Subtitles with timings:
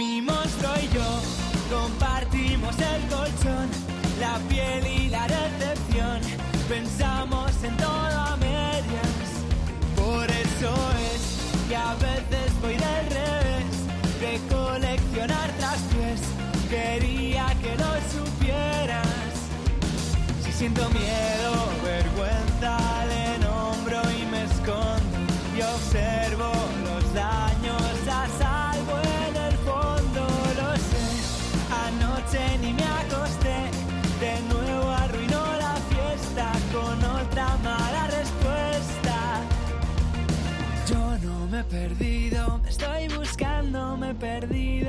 [0.00, 1.20] Mi monstruo y yo
[1.70, 3.68] compartimos el colchón,
[4.18, 6.20] la piel y la recepción.
[6.70, 9.28] Pensamos en todo a medias.
[9.94, 10.72] Por eso
[11.12, 13.72] es que a veces voy del revés
[14.22, 16.22] de coleccionar traspiés.
[16.70, 19.06] Quería que lo supieras.
[20.42, 21.59] Si siento miedo,
[41.70, 44.14] perdido, estoy buscando, me he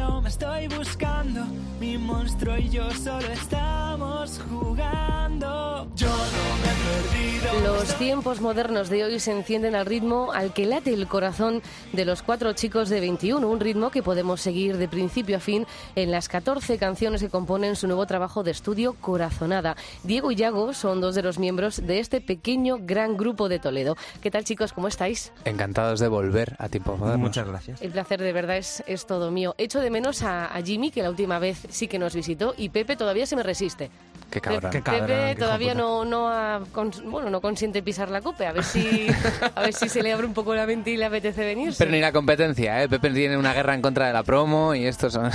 [0.01, 1.45] perdido, me estoy buscando.
[1.79, 5.87] Mi monstruo y yo solo estamos jugando.
[5.95, 7.75] Yo no me he perdido.
[7.75, 12.05] Los tiempos modernos de hoy se encienden al ritmo al que late el corazón de
[12.05, 16.11] los cuatro chicos de 21, un ritmo que podemos seguir de principio a fin en
[16.11, 19.75] las 14 canciones que componen su nuevo trabajo de estudio Corazonada.
[20.03, 23.97] Diego y Yago son dos de los miembros de este pequeño gran grupo de Toledo.
[24.21, 24.73] ¿Qué tal chicos?
[24.73, 25.33] ¿Cómo estáis?
[25.45, 27.27] Encantados de volver a tiempos modernos.
[27.27, 27.81] Muchas gracias.
[27.81, 29.55] El placer de verdad es, es todo mío.
[29.57, 32.69] Echo de menos a, a Jimmy, que la última vez sí que nos visitó, y
[32.69, 33.91] Pepe todavía se me resiste.
[34.31, 34.61] Qué cabrón.
[34.61, 36.61] Pepe, Qué cabrón, Pepe qué todavía no, no, ha
[37.05, 38.47] bueno, no consiente pisar la copa.
[38.47, 39.07] A ver si
[39.55, 41.77] a ver si se le abre un poco la mente y le apetece venirse.
[41.77, 42.87] Pero ni la competencia, ¿eh?
[42.89, 45.29] Pepe tiene una guerra en contra de la promo y estos son...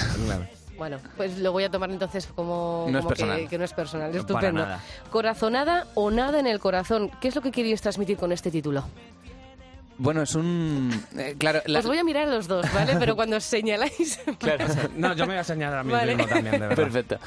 [0.79, 3.15] Bueno, pues lo voy a tomar entonces como, No es como
[3.49, 4.15] que- no es personal.
[4.15, 4.63] Estupendo.
[4.65, 4.81] nada.
[5.11, 7.11] Corazonada o nada en el corazón.
[7.21, 8.85] ¿Qué es lo que queríais transmitir con este título?
[9.99, 10.91] Bueno, es un...
[11.17, 12.97] eh, claro, la- Os voy a mirar a los dos, ¿vale?
[12.99, 14.21] Pero cuando os señaláis...
[14.39, 14.67] claro.
[14.97, 16.15] No, yo me voy a señalar a mí Vale.
[16.17, 16.77] mismo también, de verdad.
[16.77, 17.19] Perfecto.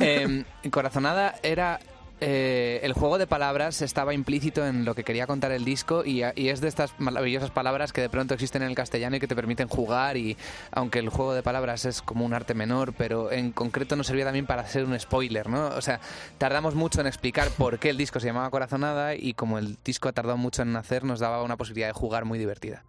[0.00, 1.78] Eh, Corazonada era...
[2.20, 6.22] eh, el juego de palabras estaba implícito en lo que quería contar el disco y,
[6.22, 9.36] es de estas maravillosas palabras que de pronto existen en el castellano y que te
[9.36, 10.36] permiten jugar y
[10.70, 14.24] aunque el juego de palabras es como un arte menor, pero en concreto nos servía
[14.24, 15.68] también para hacer un spoiler, ¿no?
[15.68, 16.00] O sea,
[16.38, 20.08] tardamos mucho en explicar por qué el disco se llamaba Corazonada y como el disco
[20.08, 22.82] ha tardado mucho en nacer, nos daba una posibilidad de jugar muy divertida.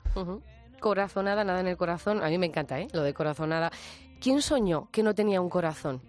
[0.79, 2.23] Corazonada, nada en el corazón.
[2.23, 2.88] A mí me encanta, ¿eh?
[2.94, 3.72] Lo de corazonada.
[4.22, 6.02] ¿Quién soñó que no tenía un corazón?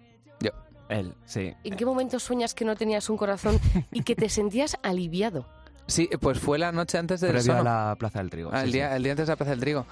[0.89, 0.95] Yo.
[0.95, 1.53] Él, sí.
[1.63, 3.59] ¿En qué momento sueñas que no tenías un corazón
[3.91, 5.45] y que te sentías aliviado?
[5.87, 8.51] Sí, pues fue la noche antes del Previo a la Plaza del Trigo.
[8.53, 8.95] Ah, sí, el, día, sí.
[8.95, 9.85] el día antes de la Plaza del Trigo.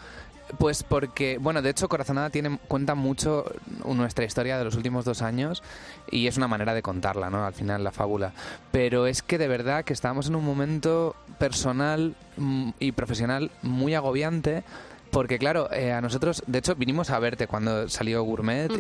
[0.60, 3.46] Pues porque, bueno, de hecho Corazonada tiene, cuenta mucho
[3.86, 5.62] nuestra historia de los últimos dos años
[6.10, 7.46] y es una manera de contarla, ¿no?
[7.46, 8.32] Al final, la fábula.
[8.72, 13.94] Pero es que de verdad que estábamos en un momento personal mm, y profesional muy
[13.94, 14.64] agobiante
[15.12, 18.72] porque, claro, eh, a nosotros, de hecho, vinimos a verte cuando salió Gourmet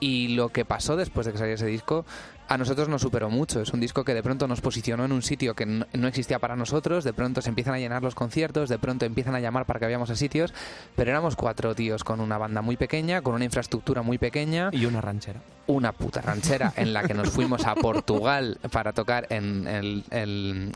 [0.00, 2.04] y lo que pasó después de que saliera ese disco
[2.48, 3.60] a nosotros nos superó mucho.
[3.60, 6.38] Es un disco que de pronto nos posicionó en un sitio que no no existía
[6.38, 9.64] para nosotros, de pronto se empiezan a llenar los conciertos, de pronto empiezan a llamar
[9.64, 10.52] para que vayamos a sitios,
[10.96, 14.86] pero éramos cuatro tíos con una banda muy pequeña, con una infraestructura muy pequeña, Y
[14.86, 15.40] una ranchera.
[15.66, 20.72] Una puta ranchera en la que nos fuimos a Portugal para tocar en el, el-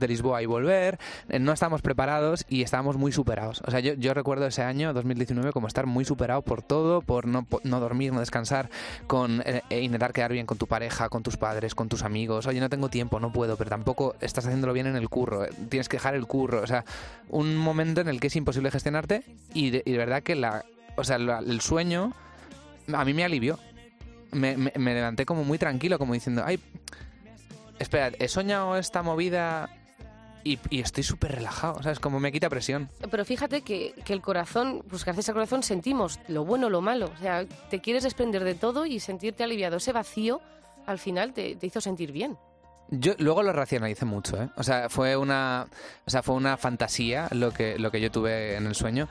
[0.00, 0.98] de Lisboa y volver.
[1.28, 3.62] Eh, No estábamos preparados y estábamos muy superados.
[3.66, 7.26] O sea, yo, yo recuerdo ese año, 2019, como estar muy superado por todo, por
[7.26, 8.68] no, no dormir, no descansar,
[9.06, 12.46] con eh, eh, intentar quedar bien con tu pareja, con tus padres, con tus amigos.
[12.46, 15.44] Oye, no tengo tiempo, no puedo, pero tampoco estás haciéndolo bien en el curro.
[15.44, 16.62] eh, Tienes que dejar el curro.
[16.62, 16.84] O sea,
[17.28, 19.22] un momento en el que es imposible gestionarte
[19.54, 20.34] y de, verdad que
[20.96, 22.12] o sea, el sueño
[22.92, 23.58] a mí me alivió
[24.32, 26.58] me, me- levanté como muy tranquilo, como diciendo, ay,
[27.78, 29.70] espera, he soñado esta movida
[30.44, 32.00] y, estoy súper relajado, ¿sabes?
[32.00, 32.90] Como me quita presión.
[33.10, 37.12] Pero fíjate que, que el corazón, pues gracias al corazón sentimos lo bueno, lo malo.
[37.14, 39.76] O sea, te quieres desprender de todo y sentirte aliviado.
[39.76, 40.40] Ese vacío,
[40.86, 42.36] al final, te hizo sentir bien.
[42.94, 44.50] Yo luego lo racionalicé mucho, ¿eh?
[44.56, 45.66] O sea, fue una,
[46.04, 49.08] o sea, fue una fantasía lo que, lo que yo tuve en el sueño,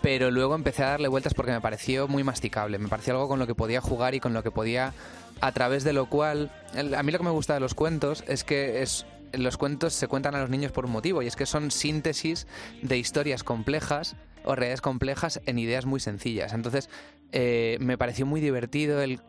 [0.00, 3.38] pero luego empecé a darle vueltas porque me pareció muy masticable, me pareció algo con
[3.38, 4.94] lo que podía jugar y con lo que podía,
[5.42, 8.44] a través de lo cual, a mí lo que me gusta de los cuentos es
[8.44, 11.44] que es los cuentos se cuentan a los niños por un motivo y es que
[11.44, 12.46] son síntesis
[12.80, 16.54] de historias complejas o realidades complejas en ideas muy sencillas.
[16.54, 16.88] Entonces,
[17.32, 19.20] eh, me pareció muy divertido el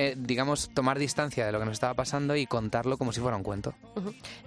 [0.00, 3.36] eh, digamos, tomar distancia de lo que nos estaba pasando y contarlo como si fuera
[3.36, 3.74] un cuento.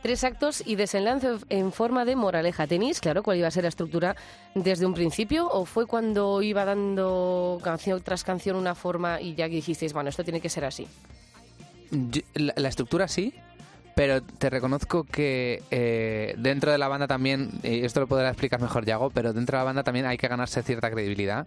[0.02, 2.68] Tres actos y desenlace en forma de moraleja.
[2.68, 4.16] ¿Tenéis claro cuál iba a ser la estructura
[4.56, 9.50] desde un principio o fue cuando iba dando canción tras canción una forma y ya
[9.50, 10.88] que dijisteis, bueno, esto tiene que ser así?
[11.92, 13.34] Yo- la, la estructura sí,
[14.02, 18.60] pero te reconozco que eh, dentro de la banda también, y esto lo podrá explicar
[18.60, 21.46] mejor Yago, pero dentro de la banda también hay que ganarse cierta credibilidad.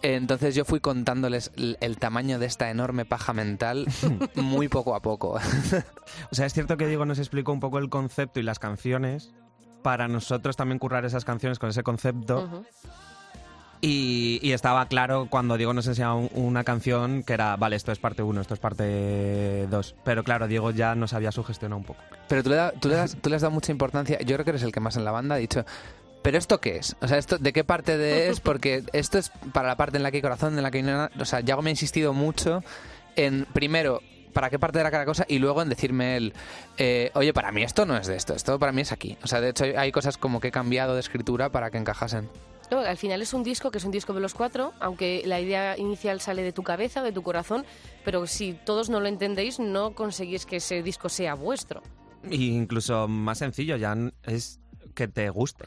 [0.00, 3.86] Entonces yo fui contándoles el, el tamaño de esta enorme paja mental
[4.36, 5.38] muy poco a poco.
[6.30, 9.34] O sea, es cierto que Diego nos explicó un poco el concepto y las canciones.
[9.82, 12.44] Para nosotros también currar esas canciones con ese concepto.
[12.44, 12.64] Ujú.
[13.80, 17.98] Y, estaba claro cuando Diego nos enseñaba un- una canción que era, vale, esto es
[17.98, 19.94] parte 1, esto es parte 2.
[20.04, 22.00] Pero claro, Diego ya nos había sugestionado un poco.
[22.28, 24.18] Pero tú le, da- tú, le das- tú le has dado mucha importancia.
[24.20, 25.64] Yo creo que eres el que más en la banda ha dicho.
[26.22, 26.96] ¿Pero esto qué es?
[27.00, 28.40] O sea, esto, ¿de qué parte de es?
[28.40, 30.82] Porque esto es para la parte en la que hay corazón, en la que hay
[30.84, 31.10] nada.
[31.20, 32.64] O sea, Yago me ha insistido mucho
[33.14, 34.02] en, primero,
[34.32, 36.34] para qué parte era cada cosa y luego en decirme él,
[36.78, 39.16] eh, oye, para mí esto no es de esto, esto para mí es aquí.
[39.22, 42.28] O sea, de hecho hay cosas como que he cambiado de escritura para que encajasen.
[42.70, 45.40] No, al final es un disco que es un disco de los cuatro, aunque la
[45.40, 47.64] idea inicial sale de tu cabeza, de tu corazón,
[48.04, 51.82] pero si todos no lo entendéis, no conseguís que ese disco sea vuestro.
[52.28, 54.60] Y incluso más sencillo, ya es
[54.94, 55.66] que te guste.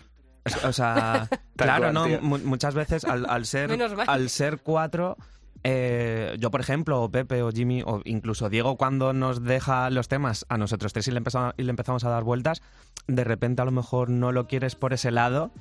[0.65, 2.05] O sea, claro, ¿no?
[2.21, 5.17] muchas veces al, al ser, al ser cuatro,
[5.63, 10.07] eh, yo por ejemplo, o Pepe o Jimmy, o incluso Diego cuando nos deja los
[10.07, 12.61] temas a nosotros tres y le, empezamos, y le empezamos a dar vueltas,
[13.07, 15.51] de repente a lo mejor no lo quieres por ese lado.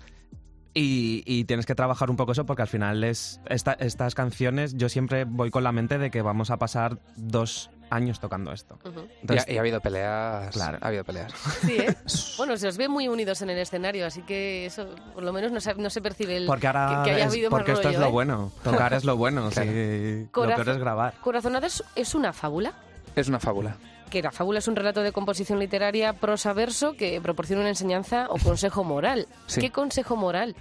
[0.75, 4.77] Y, y tienes que trabajar un poco eso porque al final es esta- estas canciones
[4.77, 8.79] yo siempre voy con la mente de que vamos a pasar dos años tocando esto.
[8.85, 8.89] Y
[9.23, 10.51] Entonces, ha, y ha habido peleas.
[10.53, 10.79] Claro.
[10.83, 11.33] Ha habido peleas.
[11.63, 11.97] Sí, ¿eh?
[12.37, 15.51] Bueno, se os ve muy unidos en el escenario, así que eso por lo menos
[15.53, 17.73] no se, no se percibe el Porque ahora que, que haya es- habido más porque
[17.73, 18.11] esto es lo ¿eh?
[18.11, 18.53] bueno.
[18.63, 19.49] Tocar es lo bueno.
[19.51, 19.73] Claro.
[19.73, 20.29] sí.
[20.35, 21.15] Lo peor es grabar.
[21.23, 22.75] Corazonada es, es una fábula,
[23.17, 23.75] Es una fábula.
[24.09, 28.39] Que la fábula es un relato de composición literaria prosa-verso que proporciona una enseñanza o
[28.39, 29.27] consejo moral.
[29.47, 29.61] Sí.
[29.61, 30.57] ¿Qué consejo moral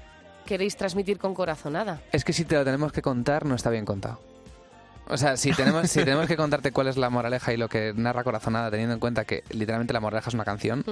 [0.45, 2.01] queréis transmitir con Corazonada?
[2.11, 4.19] Es que si te lo tenemos que contar, no está bien contado.
[5.09, 7.93] O sea, si tenemos, si tenemos que contarte cuál es la moraleja y lo que
[7.95, 10.83] narra Corazonada, teniendo en cuenta que literalmente la moraleja es una canción,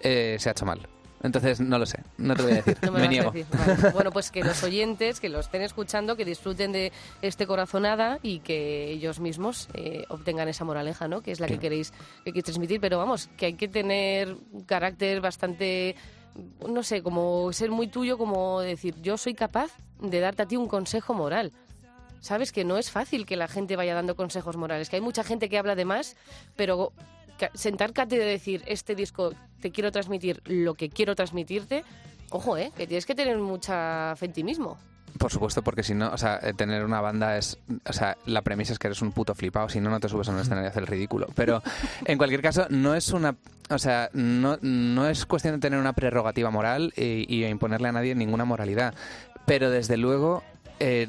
[0.00, 0.88] eh, se ha hecho mal.
[1.22, 3.30] Entonces, no lo sé, no te voy a decir, No me niego.
[3.30, 3.46] decir.
[3.58, 3.90] Vale.
[3.94, 6.92] Bueno, pues que los oyentes, que lo estén escuchando, que disfruten de
[7.22, 11.22] este corazonada y que ellos mismos eh, obtengan esa moraleja, ¿no?
[11.22, 11.92] Que es la que queréis,
[12.24, 12.80] que queréis transmitir.
[12.80, 15.96] Pero vamos, que hay que tener un carácter bastante,
[16.68, 20.56] no sé, como ser muy tuyo, como decir, yo soy capaz de darte a ti
[20.56, 21.52] un consejo moral.
[22.20, 25.22] Sabes que no es fácil que la gente vaya dando consejos morales, que hay mucha
[25.24, 26.16] gente que habla de más,
[26.56, 26.92] pero
[27.54, 31.84] sentar cátedra y decir, este disco te quiero transmitir lo que quiero transmitirte,
[32.30, 32.72] ojo, ¿eh?
[32.76, 34.78] Que tienes que tener mucha fe en ti mismo.
[35.18, 38.42] Por supuesto, porque si no, o sea, eh, tener una banda es, o sea, la
[38.42, 40.66] premisa es que eres un puto flipado, si no, no te subes a un escenario
[40.66, 41.28] a hacer el ridículo.
[41.34, 41.62] Pero,
[42.04, 43.36] en cualquier caso, no es una,
[43.70, 47.92] o sea, no, no es cuestión de tener una prerrogativa moral y, y imponerle a
[47.92, 48.94] nadie ninguna moralidad.
[49.46, 50.42] Pero, desde luego,
[50.78, 51.08] eh,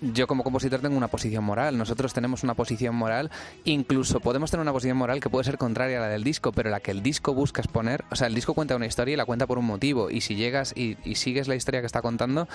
[0.00, 3.30] yo como compositor tengo una posición moral, nosotros tenemos una posición moral,
[3.64, 6.70] incluso podemos tener una posición moral que puede ser contraria a la del disco, pero
[6.70, 9.24] la que el disco busca exponer, o sea, el disco cuenta una historia y la
[9.24, 12.48] cuenta por un motivo, y si llegas y, y sigues la historia que está contando,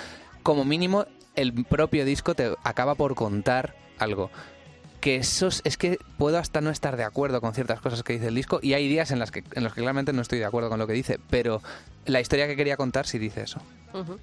[0.44, 4.30] como mínimo el propio disco te acaba por contar algo.
[5.00, 8.28] Que eso es, que puedo hasta no estar de acuerdo con ciertas cosas que dice
[8.28, 10.46] el disco y hay días en, las que, en los que claramente no estoy de
[10.46, 11.62] acuerdo con lo que dice, pero
[12.06, 13.62] la historia que quería contar sí dice eso.
[13.94, 14.20] Ujú.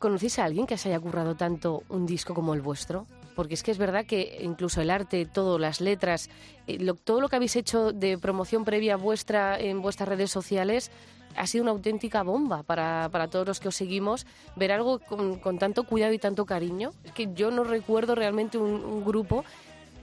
[0.00, 3.06] ¿Conocéis a alguien que se haya currado tanto un disco como el vuestro?
[3.36, 6.28] Porque es que es verdad que incluso el arte, todo, las letras,
[6.66, 10.90] eh, lo- todo lo que habéis hecho de promoción previa vuestra en vuestras redes sociales
[11.36, 14.26] ha sido una auténtica bomba para, para todos los que os seguimos.
[14.56, 16.90] Ver algo con, con tanto cuidado y tanto cariño.
[17.04, 19.44] Es que yo no recuerdo realmente un, un grupo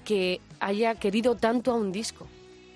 [0.05, 2.27] que haya querido tanto a un disco.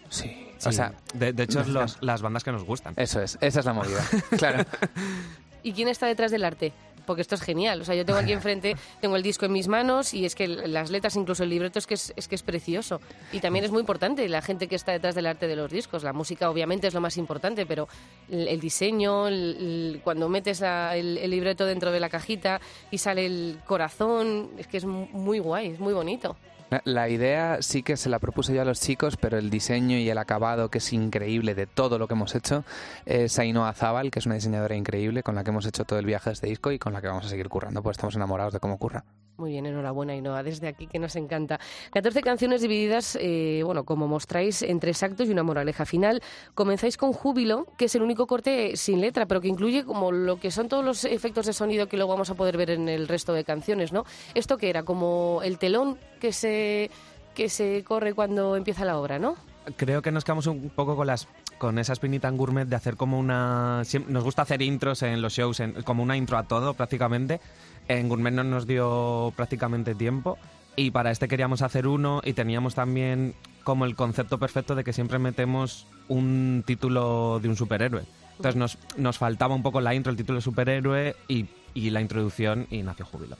[0.10, 0.48] Sí.
[0.58, 0.68] Sí.
[0.70, 2.94] O sea, de, de hecho, es los- las bandas que nos gustan.
[2.98, 4.04] eso es, esa es la movida.
[4.38, 4.64] claro.
[5.64, 6.72] ¿Y quién está detrás del arte?
[7.06, 7.82] Porque esto es genial.
[7.82, 10.48] O sea, yo tengo aquí enfrente, tengo el disco en mis manos y es que
[10.48, 13.02] las letras, incluso el libreto, es que es, es que es precioso.
[13.34, 16.04] Y también es muy importante la gente que está detrás del arte de los discos.
[16.04, 17.88] La música, obviamente, es lo más importante, pero
[18.30, 19.58] el, el diseño, el-
[19.96, 24.68] el- cuando metes la- el, libreto dentro de la cajita y sale el corazón, es
[24.68, 26.38] que es mu- muy guay, es muy bonito.
[26.86, 30.10] La- idea sí que se la propuse yo a los chicos, pero el diseño y
[30.10, 32.64] el acabado, que es increíble de todo lo que hemos hecho,
[33.06, 36.06] es Ainhoa Zabal, que es una diseñadora increíble con la que hemos hecho todo el
[36.06, 38.54] viaje de este disco y con la que vamos a seguir currando, pues estamos enamorados
[38.54, 39.04] de cómo curra.
[39.42, 41.60] Muy bien, enhorabuena, Ainhoa, desde aquí que nos encanta.
[41.94, 46.22] 14 canciones divididas, eh, bueno, como mostráis, en tres actos y una moraleja final.
[46.54, 50.40] Comenzáis con Júbilo, que es el único corte sin letra, pero que incluye como lo
[50.40, 53.08] que son todos los efectos de sonido que luego vamos a poder ver en el
[53.08, 54.06] resto de canciones, ¿no?
[54.36, 56.92] Esto que era como el telón que se,
[57.34, 59.38] que se corre cuando empieza la obra, ¿no?
[59.76, 61.28] Creo que nos quedamos un poco con las
[61.60, 63.84] con esa espinita en gourmet de hacer como una...
[64.08, 67.40] Nos gusta hacer intros en los shows, en- como una intro a todo prácticamente.
[67.88, 70.38] En gourmet no nos dio prácticamente tiempo
[70.76, 74.94] y para este queríamos hacer uno y teníamos también como el concepto perfecto de que
[74.94, 78.04] siempre metemos un título de un superhéroe.
[78.38, 82.02] Entonces nos, nos faltaba un poco la intro, el título de superhéroe y, y la
[82.02, 83.38] introducción y nació Júbilo.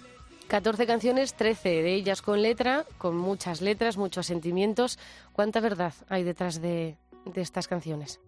[0.48, 5.00] 14 canciones, 13 de ellas con letra, con muchas letras, muchos sentimientos.
[5.32, 8.20] ¿Cuánta verdad hay detrás de, de estas canciones?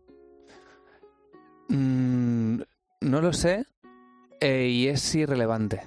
[1.67, 2.62] Mm,
[3.01, 3.65] no lo sé
[4.39, 5.82] eh, y es irrelevante.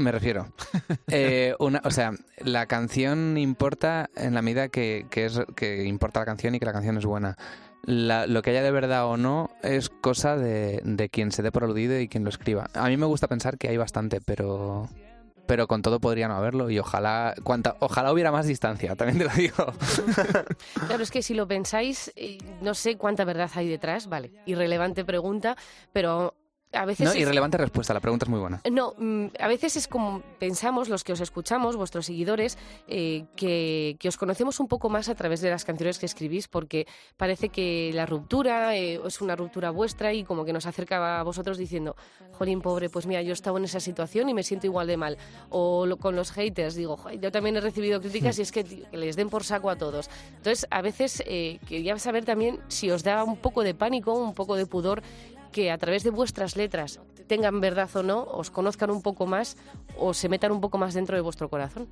[0.00, 0.48] Me refiero.
[1.12, 6.20] Eh, una, o sea, la canción importa en la medida que, que, es, que importa
[6.20, 7.36] la canción y que la canción es buena.
[7.82, 11.50] La- lo que haya de verdad o no es cosa de, de quien se dé
[11.50, 12.68] por aludido y quien lo escriba.
[12.74, 14.88] A mí me gusta pensar que hay bastante, pero
[15.46, 19.24] pero con todo podría no haberlo y ojalá cuanta, ojalá hubiera más distancia, también te
[19.24, 19.72] lo digo.
[20.86, 25.04] Claro, es que si lo pensáis, eh, no sé cuánta verdad hay detrás, vale, irrelevante
[25.04, 25.56] pregunta,
[25.92, 26.34] pero
[26.72, 27.04] a veces...
[27.06, 28.60] No, es- irrelevante respuesta, la pregunta es muy buena.
[28.70, 33.96] No, mm, a veces es como pensamos, los que os escuchamos, vuestros seguidores, eh, que,
[33.98, 36.86] que os conocemos un poco más a través de las canciones que escribís, porque
[37.16, 41.22] parece que la ruptura eh, es una ruptura vuestra y como que nos acerca a
[41.22, 41.96] vosotros diciendo,
[42.32, 44.96] jolín, pobre, pues mira, yo he estado en esa situación y me siento igual de
[44.96, 45.18] mal.
[45.48, 48.64] O lo- con los haters, digo, "Joder, yo también he recibido críticas y es que,
[48.64, 50.08] tío, que les den por saco a todos.
[50.36, 54.34] Entonces, a veces eh, quería saber también si os da un poco de pánico, un
[54.34, 55.02] poco de pudor
[55.52, 59.56] que a través de vuestras letras tengan verdad o no, os conozcan un poco más
[59.96, 61.88] o se metan un poco más dentro de vuestro corazón.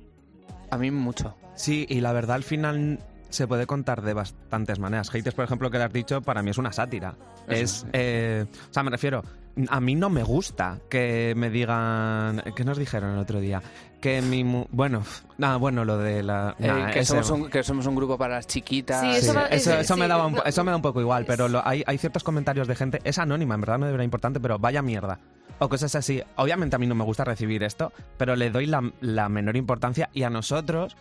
[0.71, 1.35] A mí mucho.
[1.55, 2.99] Sí, y la verdad al final
[3.29, 5.09] se puede contar de bastantes maneras.
[5.09, 7.15] Haters, por ejemplo, que le has dicho, para mí es una sátira.
[7.47, 9.23] Es- eh, o sea, me refiero,
[9.69, 13.61] a mí no me gusta que me digan, ¿qué nos dijeron el otro día?
[14.01, 15.03] Que mi, mu- bueno,
[15.37, 18.35] nada, bueno, lo de la, Eh, que, ese- somos un, que somos un grupo para
[18.35, 19.01] las chiquitas.
[19.01, 20.77] Sí, Sí, Eso va- eso, ese- eso me daba un, po- no, eso me da
[20.77, 23.77] un poco igual, pero lo- hay, hay ciertos comentarios de gente, es anónima, en verdad
[23.79, 25.19] no debería importante, pero vaya mierda.
[25.61, 26.23] O cosas así.
[26.37, 30.09] Obviamente a mí no me gusta recibir esto, pero le doy la, la menor importancia
[30.13, 30.95] y a nosotros,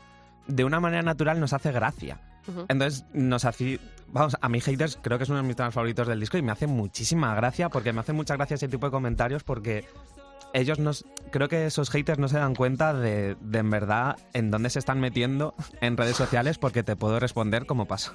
[0.49, 2.21] de una manera natural, nos hace gracia.
[2.69, 3.79] Entonces, nos hace.
[4.09, 6.43] Vamos, a mí Haters creo que es uno de mis temas favoritos del disco y
[6.43, 9.85] me hace muchísima gracia porque me hace mucha gracia ese tipo de comentarios porque
[10.55, 11.05] ellos nos.
[11.31, 14.79] Creo que esos haters no se dan cuenta de, de en verdad en dónde se
[14.79, 18.13] están metiendo en redes sociales porque te puedo responder como pasó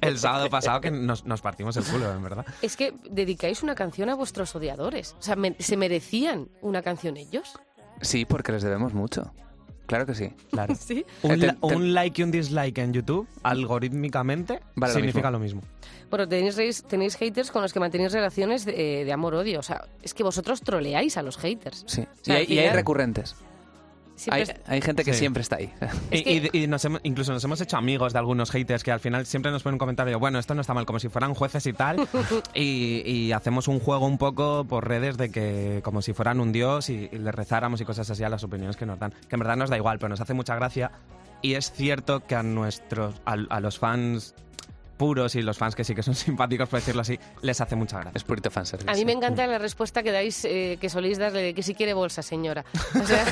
[0.00, 2.44] el sábado pasado que nos, nos partimos el culo, en verdad.
[2.62, 5.14] Es que dedicáis una canción a vuestros odiadores.
[5.20, 7.56] O sea, me- ¿se merecían una canción ellos?
[8.00, 9.32] Sí, porque les debemos mucho.
[9.86, 10.30] Claro que sí.
[10.50, 10.74] Claro.
[10.80, 11.04] Sí.
[11.22, 14.98] Un, Eh, te- la- te- un like y un dislike en YouTube, algorítmicamente, Vale lo
[14.98, 15.62] significa lo mismo.
[16.10, 19.60] Bueno, tenéis, tenéis haters con los que mantenéis relaciones de, de amor-odio.
[19.60, 21.84] O sea, es que vosotros troleáis a los haters.
[21.86, 22.04] Sí.
[22.20, 23.34] sea, y, hay, y recurrentes.
[24.30, 25.20] Hay, gente que Sí.
[25.20, 25.72] siempre está ahí.
[26.10, 28.82] Es Y, que- y- y nos hemos- incluso nos hemos hecho amigos de algunos haters
[28.84, 31.08] que al final siempre nos ponen un comentario, bueno, esto no está mal, como si
[31.08, 31.96] fueran jueces y tal,
[32.54, 36.52] y, y hacemos un juego un poco por redes de que como si fueran un
[36.52, 39.36] dios y, y les rezáramos y cosas así a las opiniones que nos dan, que
[39.36, 40.90] en verdad nos da igual, pero nos hace mucha gracia
[41.40, 44.34] y es cierto que a nuestros, a, a los fans
[45.02, 47.96] puros y los fans que sí que son simpáticos, por decirlo así, les hace mucha
[47.98, 48.12] gracia.
[48.14, 48.88] Es purito fanservice.
[48.88, 51.74] A mí me encanta la respuesta que dais, eh, que soléis darle de que si
[51.74, 52.64] quiere bolsa, señora.
[52.94, 53.24] O sea,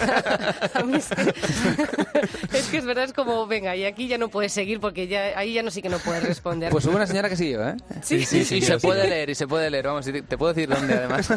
[0.74, 1.22] a mí es que,
[2.58, 5.38] es que es verdad, es como, venga, y aquí ya no puedes seguir porque ya
[5.38, 6.72] ahí ya no sí que no puedes responder.
[6.72, 7.76] Pues hubo una señora que siguió, ¿eh?
[8.02, 8.84] Sí, sí, sí, y sí, se sí.
[8.84, 9.86] puede leer, y se puede leer.
[9.86, 11.30] Vamos, te te puedo decir dónde, además.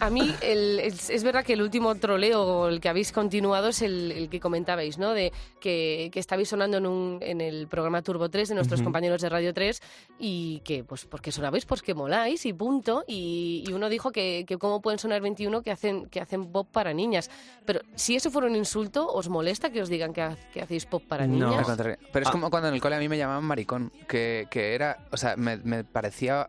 [0.00, 3.80] A mí el- es, es verdad que el último troleo, el que habéis continuado, es
[3.80, 5.14] el, el que comentabais, ¿no?
[5.14, 9.22] De que, que estabais sonando en, un, en el programa Turbo 3 de nuestros compañeros
[9.22, 9.80] de Radio 3
[10.18, 13.04] y que, pues, porque sonabais, pues que moláis y punto.
[13.06, 16.68] Y, y uno dijo que, que cómo pueden sonar 21 que hacen, que hacen pop
[16.70, 17.30] para niñas.
[17.64, 20.86] Pero si eso fuera un insulto, ¿os molesta que os digan que, ha- que hacéis
[20.86, 21.44] pop para No.
[21.46, 21.66] Al niñas?
[21.66, 21.96] contrario.
[22.12, 22.32] Pero es Ah.
[22.32, 25.36] como cuando en el cole a mí me llamaban maricón, que, que era, o sea,
[25.36, 26.48] me, me parecía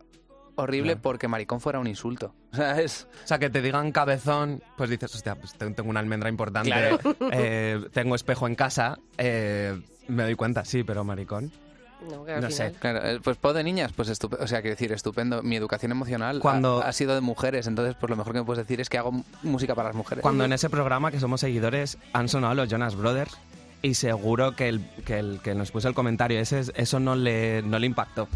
[0.55, 1.01] horrible Claro.
[1.03, 2.33] porque maricón fuera un insulto.
[2.51, 3.07] O sea, es...
[3.23, 6.69] O sea, que te digan cabezón, pues dices, hostia, pues te- tengo una almendra importante,
[6.71, 6.97] Claro.
[7.31, 9.79] eh, tengo espejo en casa, eh,
[10.09, 11.51] me doy cuenta, sí, pero maricón.
[12.01, 12.73] No, sé.
[12.79, 14.43] Claro, eh, pues pod de niñas, pues estupendo.
[14.43, 15.43] O sea, quiero decir, estupendo.
[15.43, 18.45] Mi educación emocional Cuando- ha, ha sido de mujeres, entonces pues lo mejor que me
[18.45, 20.21] puedes decir es que hago música para las mujeres.
[20.21, 23.37] Cuando en ese programa, que somos seguidores, han sonado los Jonas Brothers
[23.81, 27.61] y seguro que el que, el, que nos puso el comentario ese, eso no le,
[27.63, 28.27] no le impactó,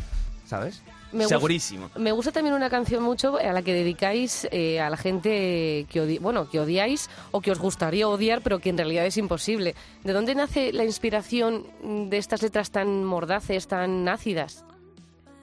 [0.45, 0.81] ¿sabes?
[1.13, 1.89] Me gust- Segurísimo.
[1.95, 6.01] Me gusta también una canción mucho a la que dedicáis eh, a la gente que
[6.01, 9.75] odi- bueno que odiáis o que os gustaría odiar, pero que en realidad es imposible.
[10.03, 11.65] ¿De dónde nace la inspiración
[12.09, 14.65] de estas letras tan mordaces, tan ácidas?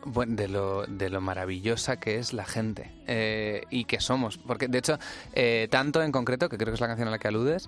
[0.02, 4.38] Bueno, de lo, de lo maravillosa que es la gente eh, y que somos.
[4.38, 4.98] Porque, de hecho,
[5.34, 7.66] eh, tanto en concreto, que creo que es la canción a la que aludes,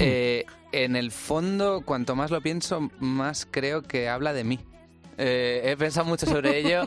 [0.00, 4.58] eh, en el fondo, cuanto más lo pienso, más creo que habla de mí.
[5.22, 6.84] Eh, he pensado mucho sobre ello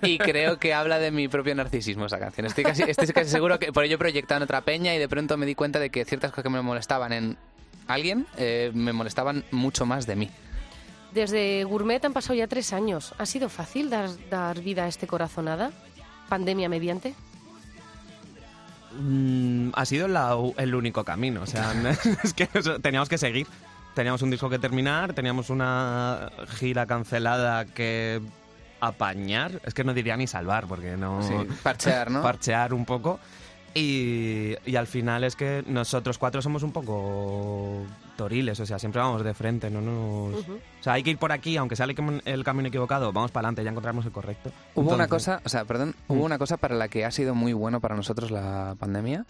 [0.00, 2.46] y creo que habla de mi propio narcisismo esa canción.
[2.46, 5.06] Estoy casi, estoy casi seguro que por ello he proyectado en otra peña y de
[5.08, 7.36] pronto me di cuenta de que ciertas cosas que me molestaban en
[7.86, 10.30] alguien eh, me molestaban mucho más de mí.
[11.12, 13.12] Desde Gourmet han pasado ya tres años.
[13.18, 15.70] ¿Ha sido fácil dar, dar vida a este corazonada?
[16.30, 17.14] ¿Pandemia mediante?
[18.98, 21.72] Mm, ha sido la el único camino, o sea,
[22.24, 23.46] es que eso- teníamos que seguir.
[23.94, 28.20] Teníamos un disco que terminar, teníamos una gira cancelada que
[28.80, 31.22] apañar, es que no diría ni salvar, porque no...
[31.22, 32.20] Sí, parchear, ¿no?
[32.22, 33.20] parchear un poco.
[33.76, 37.82] Y, y al final es que nosotros cuatro somos un poco
[38.16, 40.40] toriles, o sea, siempre vamos de frente, no nos...
[40.42, 40.52] Ujú.
[40.54, 43.32] O sea, hay que ir por aquí, aunque sale el cam- el camino equivocado, vamos
[43.32, 44.52] para adelante, ya encontramos el correcto.
[44.76, 46.12] Hubo una Entonces- cosa, o sea, perdón, Mm.
[46.12, 49.24] hubo una cosa para la que ha sido muy bueno para nosotros la pandemia,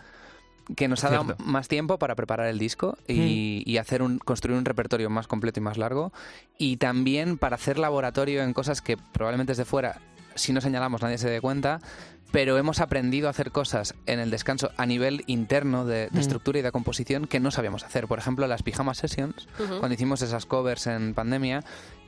[0.76, 1.44] que nos ha dado Cierto.
[1.44, 5.60] más tiempo para preparar el disco y, y hacer un, construir un repertorio más completo
[5.60, 6.12] y más largo,
[6.58, 10.00] y también para hacer laboratorio en cosas que probablemente desde fuera,
[10.34, 11.80] si no señalamos, nadie se dé cuenta,
[12.32, 16.18] pero hemos aprendido a hacer cosas en el descanso a nivel interno de, de Mm.
[16.18, 18.08] estructura y de composición que no sabíamos hacer.
[18.08, 21.62] Por ejemplo, las pijama sessions, cuando hicimos esas covers en pandemia,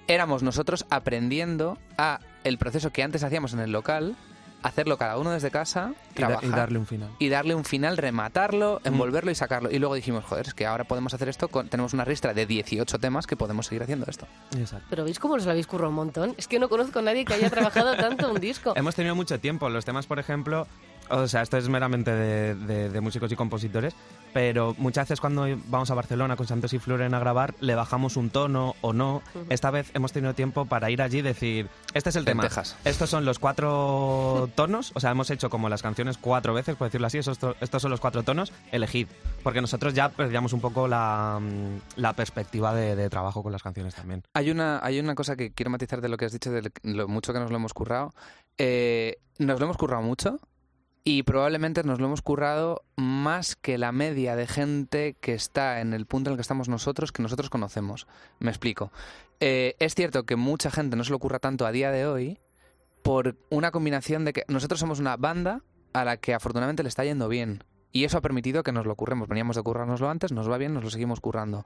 [0.08, 4.16] éramos nosotros aprendiendo a el proceso que antes hacíamos en el local,
[4.62, 7.10] hacerlo cada uno desde casa, Y, da- trabajar y darle un final.
[7.18, 8.88] y darle un final, rematarlo, Mm.
[8.88, 9.70] envolverlo y sacarlo.
[9.70, 12.46] Y luego dijimos, joder, es que ahora podemos hacer esto, con, tenemos una ristra de
[12.46, 14.26] 18 temas que podemos seguir haciendo esto.
[14.58, 14.86] Exacto.
[14.90, 16.34] Pero ¿veis cómo os lo habéis currado un montón?
[16.36, 18.72] Es que no conozco a nadie que haya trabajado tanto un disco.
[18.76, 19.68] Hemos tenido mucho tiempo.
[19.68, 20.66] Los temas, por ejemplo,
[21.10, 23.94] o sea, esto es meramente de, de- de músicos y compositores,
[24.36, 28.18] pero muchas veces cuando vamos a Barcelona con Santos y Floren a grabar, le bajamos
[28.18, 29.22] un tono o no.
[29.48, 32.46] Esta vez hemos tenido tiempo para ir allí y decir, este es el tema.
[32.84, 36.88] Estos son los cuatro tonos, o sea, hemos hecho como las canciones cuatro veces, por
[36.88, 39.08] decirlo así, estos, estos son los cuatro tonos, elegid.
[39.42, 43.62] Porque nosotros ya perdíamos un poco la, mm, la perspectiva de, de trabajo con las
[43.62, 44.22] canciones también.
[44.34, 47.08] Hay una, hay una cosa que quiero matizar de lo que has dicho, de lo
[47.08, 48.12] mucho que nos lo hemos currado.
[48.58, 50.40] Eh, nos lo hemos currado mucho
[51.08, 55.92] y probablemente nos lo hemos currado más que la media de gente que está en
[55.92, 58.08] el punto en el que estamos nosotros, que nosotros conocemos.
[58.40, 58.90] Me explico.
[59.38, 62.40] Eh, es cierto que mucha gente no se lo ocurra tanto a día de hoy
[63.04, 67.04] por una combinación de que nosotros somos una banda a la que afortunadamente le está
[67.04, 67.62] yendo bien.
[67.92, 69.28] Y eso ha permitido que nos lo curremos.
[69.28, 71.64] Veníamos de currárnoslo antes, nos va bien, nos lo seguimos currando.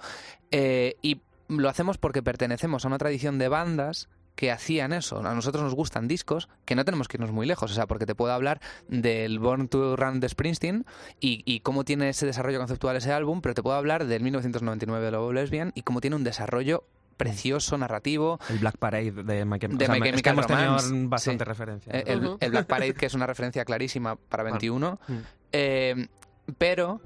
[0.50, 5.18] Eh, y lo hacemos porque pertenecemos a una tradición de bandas que hacían eso.
[5.18, 7.70] A nosotros nos gustan discos que no tenemos que irnos muy lejos.
[7.70, 10.86] O sea, porque te puedo hablar del Born to Run de Springsteen
[11.20, 15.04] y, y cómo tiene ese desarrollo conceptual ese álbum, pero te puedo hablar del 1999
[15.04, 16.84] de Love Lesbian y cómo tiene un desarrollo
[17.18, 20.76] precioso, narrativo, El Black Parade de Chem- De o sea, es que hemos tenido
[21.10, 21.48] bastante sí.
[21.48, 21.92] referencia.
[21.92, 24.54] El, Black Parade, que es una referencia clarísima para Bueno.
[24.54, 24.98] 21.
[25.06, 25.14] Mm.
[25.52, 26.08] Eh,
[26.56, 27.02] pero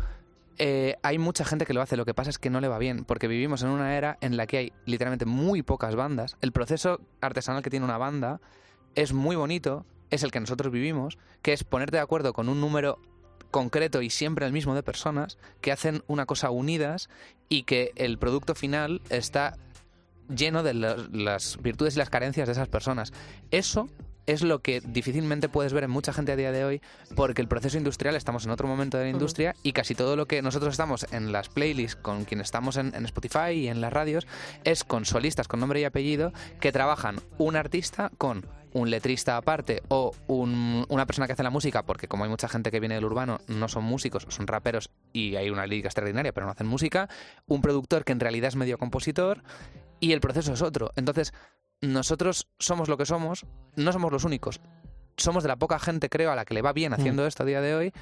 [0.59, 1.97] eh, hay mucha gente que lo hace.
[1.97, 4.37] Lo que pasa es que no le va bien, porque vivimos en una era en
[4.37, 6.37] la que hay literalmente muy pocas bandas.
[6.41, 8.41] El proceso artesanal que tiene una banda
[8.95, 12.61] es muy bonito, es el que nosotros vivimos, que es ponerte de acuerdo con un
[12.61, 12.99] número
[13.51, 17.09] concreto y siempre el mismo de personas que hacen una cosa unidas
[17.49, 19.57] y que el producto final está
[20.29, 23.13] lleno de las, las virtudes y las carencias de esas personas.
[23.51, 23.89] Eso
[24.27, 26.81] es lo que difícilmente puedes ver en mucha gente a día de hoy
[27.15, 30.27] porque el proceso industrial estamos en otro momento de la industria y casi todo lo
[30.27, 33.93] que nosotros estamos en las playlists con quien estamos en, en Spotify y en las
[33.93, 34.27] radios
[34.65, 39.83] es con solistas con nombre y apellido que trabajan un artista con un letrista aparte
[39.89, 42.97] o un- una persona que hace la música, porque como hay mucha gente que viene
[42.97, 46.67] del urbano, no son músicos, son raperos y hay una lírica extraordinaria, pero no hacen
[46.67, 47.09] música,
[47.47, 49.45] un productor que en realidad es medio compositor
[50.01, 50.91] y el proceso es otro.
[50.97, 51.33] Entonces,
[51.93, 54.61] nosotros somos lo que somos, no somos los únicos.
[55.17, 57.47] Somos de la poca gente, creo, a la que le va bien haciendo esto a
[57.47, 57.93] día de hoy,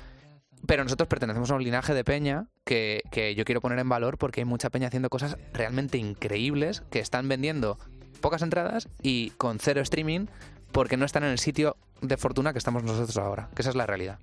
[0.66, 4.16] pero nosotros pertenecemos a un linaje de peña que, que yo quiero poner en valor
[4.16, 7.78] porque hay mucha peña haciendo cosas realmente increíbles que están vendiendo
[8.20, 10.26] pocas entradas y con cero streaming
[10.70, 13.76] porque no están en el sitio de fortuna que estamos nosotros ahora, que esa es
[13.76, 14.18] la realidad.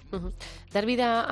[0.72, 1.26] Dar vida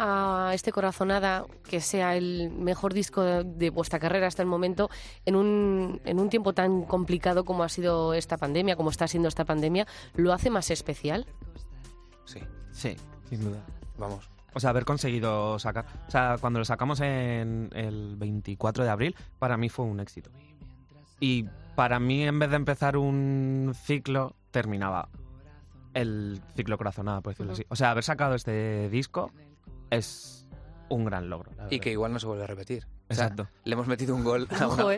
[0.50, 4.90] a este Corazonada, que sea el mejor disco de, de vuestra carrera hasta el momento,
[5.26, 9.28] en un, en un tiempo tan complicado como ha sido esta pandemia, como está siendo
[9.28, 11.26] esta pandemia, ¿lo hace más especial?
[12.26, 12.40] Sí,
[12.72, 12.96] Sí,
[13.30, 13.66] sin duda.
[13.98, 14.30] vamos.
[14.54, 15.86] O sea, haber conseguido sacar...
[16.08, 20.32] O sea, cuando lo sacamos en el 24 de abril, para mí fue un éxito.
[21.20, 25.10] Y para mí, en vez de empezar un ciclo, terminaba
[25.94, 27.66] el ciclo corazonada, por decirlo así.
[27.70, 29.32] O sea, haber sacado este disco
[29.90, 30.46] es
[30.90, 31.52] un gran logro.
[31.70, 32.88] Y que igual no se vuelve a repetir.
[33.10, 33.50] O sea, Exacto.
[33.64, 34.56] le hemos metido un gol a.
[34.68, 34.90] No,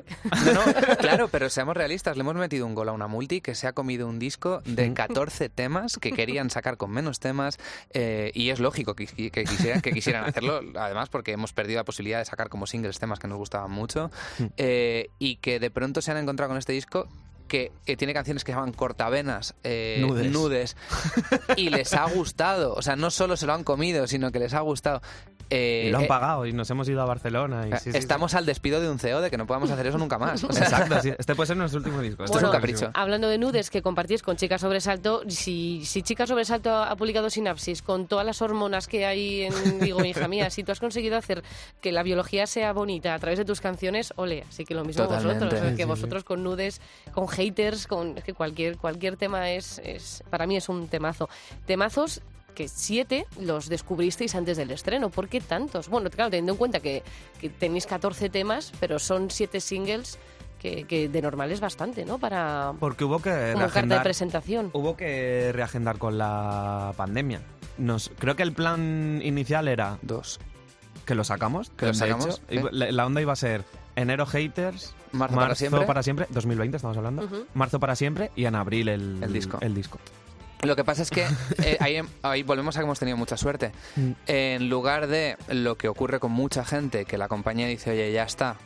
[0.54, 3.68] no, claro, pero seamos realistas, le hemos metido un gol a una multi que se
[3.68, 4.94] ha comido un disco de Mm.
[4.94, 7.60] 14 temas que querían sacar con menos temas
[7.92, 11.86] eh, y es lógico que, que quisieran, que quisieran hacerlo, además porque hemos perdido la
[11.86, 14.10] posibilidad de sacar como singles temas que nos gustaban mucho
[14.58, 17.08] eh, y que de pronto se han encontrado con este disco
[17.50, 20.32] que eh, tiene canciones que se llaman cortavenas, eh, Nudes.
[20.32, 20.78] nudes,
[21.58, 22.74] y les ha gustado.
[22.76, 25.02] O sea, no solo se lo han comido, sino que les ha gustado.
[25.50, 27.68] Eh, Y lo han eh, pagado y nos hemos ido a Barcelona.
[27.68, 27.98] Y sí, sí, sí.
[27.98, 30.44] Estamos al despido de un CEO de que no podamos hacer eso nunca más.
[30.44, 31.12] O sea, Exacto, sí.
[31.18, 32.24] Este puede ser nuestro último disco.
[32.24, 32.92] Esto es un Bueno, capricho.
[32.94, 37.82] Hablando de nudes que compartís con Chica Sobresalto, si, si Chica Sobresalto ha publicado Sinapsis
[37.82, 41.44] con todas las hormonas que hay en, digo, hija mía, si tú has conseguido hacer
[41.82, 45.04] que la biología sea bonita a través de tus canciones, ole, así que lo mismo
[45.06, 45.46] Totalmente.
[45.46, 46.82] vosotros, es que sí, vosotros con nudes,
[47.14, 51.30] con haters, con es que cualquier, cualquier tema es, es, para mí es un temazo.
[51.66, 52.22] Temazos
[52.60, 55.10] que siete los descubristeis antes del estreno.
[55.10, 55.88] ¿Por qué tantos?
[55.88, 57.04] Bueno, claro, teniendo en cuenta que,
[57.40, 60.20] que tenéis 14 temas, pero son siete singles
[60.60, 62.18] que, que de normal es bastante, ¿no?
[62.18, 64.72] Para Porque hubo que como carta de reagendar, presentación.
[64.74, 67.40] hubo que reagendar con la pandemia.
[67.78, 70.42] Nos, creo que el plan inicial era Dos.
[71.06, 71.70] que lo sacamos.
[71.78, 73.64] Que lo sacamos, hecho, la, la onda iba a ser
[73.96, 75.86] enero haters, Marzo para siempre.
[75.86, 79.60] para siempre, 2020 estamos hablando, marzo para siempre y en abril el, El disco.
[79.62, 79.98] El disco.
[80.64, 81.26] Lo que pasa es que
[81.64, 83.72] eh, ahí, ahí volvemos a que hemos tenido mucha suerte.
[83.96, 84.12] Mm.
[84.28, 88.24] En lugar de lo que ocurre con mucha gente, que la compañía dice, oye, ya
[88.24, 88.58] está,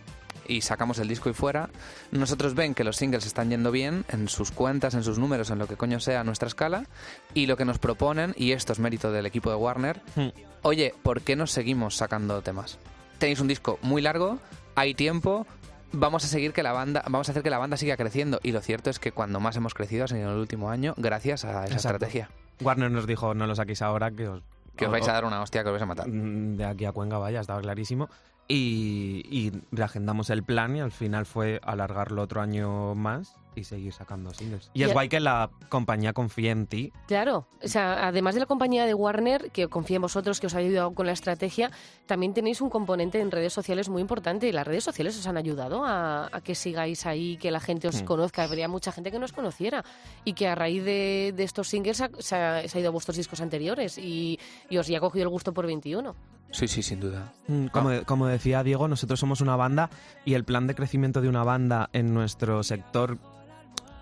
[0.48, 1.70] y sacamos el disco y fuera,
[2.12, 5.60] nosotros ven que los singles están yendo bien en sus cuentas, en sus números, en
[5.60, 6.86] lo que coño sea a nuestra escala,
[7.34, 10.30] y lo que nos proponen, y esto es mérito del equipo de Warner, Mm.
[10.64, 12.78] oye, ¿por qué no seguimos sacando temas?
[13.20, 14.40] Tenéis un disco muy largo,
[14.76, 15.46] hay tiempo,
[15.94, 18.40] vamos a seguir que la banda, vamos a hacer que la banda siga creciendo.
[18.44, 20.94] Y lo cierto es que cuando más hemos crecido ha sido en el último año,
[20.98, 21.96] gracias a esa Exacto.
[21.96, 22.30] estrategia.
[22.62, 24.44] Warner nos dijo, no lo saquéis ahora, que os,
[24.76, 26.08] Que os vais a dar una hostia que os vais a matar.
[26.08, 28.10] Mm, de aquí a Cuenca, vaya, estaba clarísimo.
[28.48, 33.94] Y, y reagendamos el plan y al final fue alargarlo otro año más y seguir
[33.94, 34.70] sacando singles.
[34.74, 36.92] Y es Ya- guay que la compañía confíe en ti.
[37.08, 40.56] Claro, o sea, además de la compañía de Warner, que confía en vosotros, que os
[40.56, 41.72] ha ayudado con la estrategia,
[42.06, 44.52] también tenéis un componente en redes sociales muy importante.
[44.54, 48.02] Las redes sociales os han ayudado a, a que sigáis ahí, que la gente os
[48.02, 48.06] Hmm.
[48.06, 48.44] conozca.
[48.44, 49.84] Habría mucha gente que no os conociera
[50.26, 52.92] y que a raíz de, de estos singles ha- se ha, se ha ido a
[52.92, 54.40] vuestros discos anteriores y,
[54.70, 56.16] y os ya ha cogido el gusto por 21.
[56.52, 57.34] Sí, sí, sin duda.
[57.48, 59.90] Mm, Como, como decía Diego, nosotros somos una banda
[60.24, 63.18] y el plan de crecimiento de una banda en nuestro sector,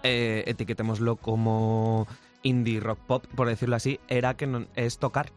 [0.03, 2.07] eh, etiquetémoslo como
[2.43, 5.31] indie rock pop, por decirlo así, era que no- es tocar.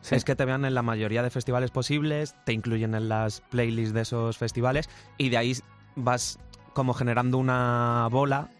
[0.00, 0.14] Sí.
[0.14, 3.92] Es que te vean en la mayoría de festivales posibles, te incluyen en las playlists
[3.94, 5.52] de esos festivales y de ahí
[5.96, 6.38] vas
[6.72, 8.50] como generando una bola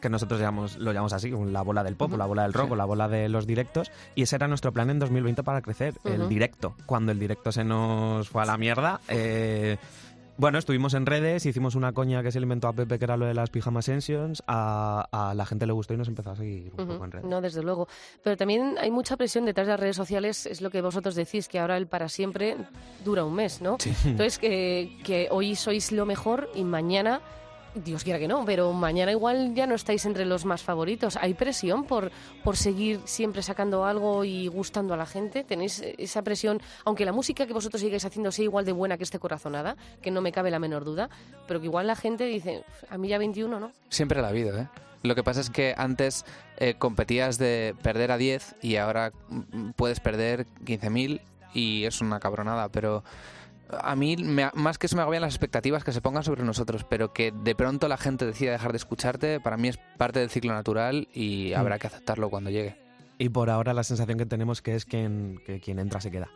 [0.00, 2.68] que nosotros llamamos, lo llamamos así, la bola del pop, o la bola del rock,
[2.68, 2.72] Sí.
[2.72, 5.94] o la bola de los directos, y ese era nuestro plan en 2020 para crecer,
[6.04, 6.76] el directo.
[6.86, 9.76] Cuando el directo se nos fue a la mierda, eh,
[10.38, 13.26] bueno, estuvimos en redes, hicimos una coña que se inventó a Pepe, que era lo
[13.26, 16.72] de las pijama sessions, a, a la gente le gustó y nos empezó a seguir
[16.78, 17.26] un poco en redes.
[17.26, 17.88] No, desde luego.
[18.22, 21.48] Pero también hay mucha presión detrás de las redes sociales, es lo que vosotros decís,
[21.48, 22.56] que ahora el para siempre
[23.04, 23.76] dura un mes, ¿no?
[23.78, 23.92] Sí.
[24.04, 27.20] Entonces, que, que hoy sois lo mejor y mañana,
[27.84, 31.16] Dios quiera que no, pero mañana igual ya no estáis entre los más favoritos.
[31.16, 32.10] ¿Hay presión por,
[32.44, 35.44] por seguir siempre sacando algo y gustando a la gente?
[35.44, 39.04] ¿Tenéis esa presión, aunque la música que vosotros sigáis haciendo sea igual de buena que
[39.04, 41.08] este corazonada, que no me cabe la menor duda,
[41.46, 43.72] pero que igual la gente dice, a mí ya 21, ¿no?
[43.88, 44.68] Siempre la ha habido, ¿eh?
[45.02, 46.24] Lo que pasa es que antes
[46.56, 51.20] eh, competías de perder a 10 y ahora mm, puedes perder 15.000
[51.54, 53.04] y es una cabronada, pero
[53.70, 56.84] a mí me- más que eso me agobian las expectativas que se pongan sobre nosotros,
[56.84, 60.30] pero que de pronto la gente decida dejar de escucharte, para mí es parte del
[60.30, 61.58] ciclo natural y Mm.
[61.60, 62.76] habrá que aceptarlo cuando llegue.
[63.18, 66.28] Y por ahora la sensación que tenemos que es quien, que quien entra se queda.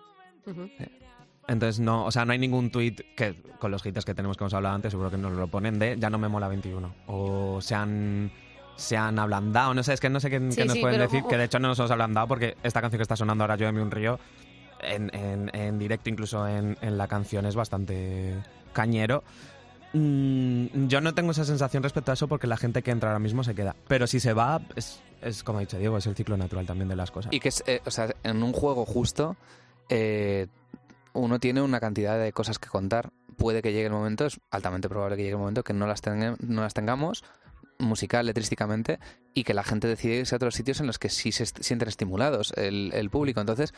[1.49, 4.45] Entonces, no, o sea, no hay ningún tweet que con los haters que tenemos que
[4.45, 6.95] hemos hablado antes, seguro que nos lo ponen de ya no me mola 21.
[7.07, 8.31] O se han,
[8.77, 10.99] se han ablandado, no sé, es que no sé qué, Sí, qué nos sí, pueden
[11.01, 13.43] pero- decir, que de hecho no nos hemos ablandado porque esta canción que está sonando
[13.45, 14.19] ahora, Yo de mi un río,
[14.83, 18.35] en, directo, incluso en, la canción, es bastante
[18.73, 19.23] cañero.
[19.95, 23.19] Mm, yo no tengo esa sensación respecto a eso porque la gente que entra ahora
[23.19, 23.77] mismo se queda.
[23.89, 26.97] Pero si se va, es, como ha dicho Diego, es el ciclo natural también de
[26.97, 27.33] las cosas.
[27.33, 29.37] Y que es, eh, o sea, en un juego justo,
[29.89, 30.47] eh,
[31.13, 33.11] uno tiene una cantidad de cosas que contar.
[33.37, 36.01] Puede que llegue el momento, es altamente probable que llegue el momento que no las,
[36.03, 37.25] tenga- no las tengamos,
[37.79, 38.99] musical, letrísticamente,
[39.35, 41.89] y que la gente decide irse a otros sitios en los que sí se sienten
[41.89, 43.41] estimulados el, el público.
[43.41, 43.75] Entonces,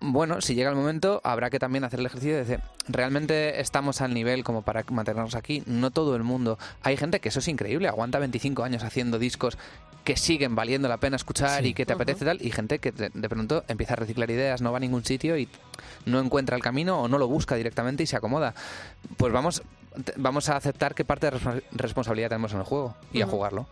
[0.00, 4.00] bueno, si llega el momento, habrá que también hacer el ejercicio de decir, realmente estamos
[4.00, 5.62] al nivel como para mantenernos aquí.
[5.66, 6.58] No todo el mundo.
[6.82, 9.56] Hay gente que eso es increíble, aguanta 25 años haciendo discos
[10.02, 11.68] que siguen valiendo la pena escuchar Sí.
[11.68, 14.60] y que te apetece tal, y gente que de, de pronto empieza a reciclar ideas,
[14.62, 15.46] no va a ningún sitio y
[16.06, 18.54] no encuentra el camino o no lo busca directamente y se acomoda.
[19.18, 19.62] Pues vamos,
[20.16, 23.66] vamos a aceptar que parte de respo- responsabilidad tenemos en el juego y a jugarlo.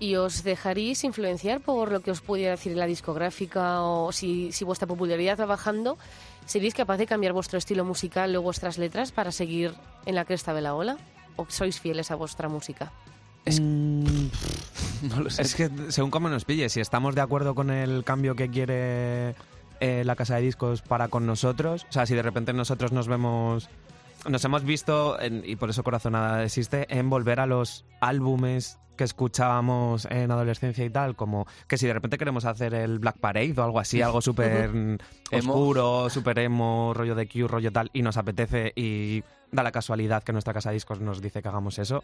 [0.00, 4.64] ¿Y os dejaréis influenciar por lo que os pudiera decir la discográfica o si, si
[4.64, 5.98] vuestra popularidad va bajando?
[6.46, 9.74] ¿Seréis capaz de cambiar vuestro estilo musical o vuestras letras para seguir
[10.06, 10.96] en la cresta de la ola?
[11.36, 12.90] ¿O sois fieles a vuestra música?
[13.44, 14.28] Es- Mm,
[15.02, 15.42] No lo sé.
[15.42, 19.34] Es que según cómo nos pille, si estamos de acuerdo con el cambio que quiere
[19.80, 23.06] eh, la casa de discos para con nosotros, o sea, si de repente nosotros nos
[23.08, 23.68] vemos,
[24.28, 29.04] nos hemos visto, en- y por eso Corazonada existe, en volver a los álbumes que
[29.04, 33.54] escuchábamos en adolescencia y tal, como que si de repente queremos hacer el Black Parade
[33.56, 34.98] o algo así, algo súper
[35.32, 40.22] oscuro, súper emo, rollo de Q, rollo tal, y nos apetece y da la casualidad
[40.22, 42.02] que nuestra casa de discos nos dice que hagamos eso,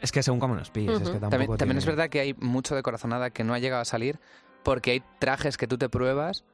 [0.00, 1.12] es que según cómo nos pilles, es Ujú.
[1.12, 3.82] que tampoco También, también es verdad que hay mucho de corazonada que no ha llegado
[3.82, 4.18] a salir
[4.62, 6.44] porque hay trajes que tú te pruebas